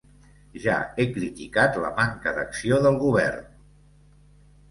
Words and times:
Ja 0.61 0.75
he 1.01 1.05
criticat 1.17 1.77
la 1.83 1.91
manca 1.99 2.33
d’acció 2.37 2.79
del 2.87 2.99
govern. 3.05 3.45